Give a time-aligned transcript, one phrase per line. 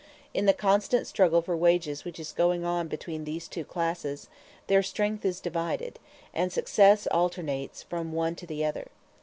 [0.33, 4.29] In the constant struggle for wages which is going on between these two classes,
[4.65, 5.99] their strength is divided,
[6.33, 8.87] and success alternates from one to the other.